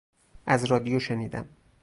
[0.45, 1.49] از رادیو شنیدم.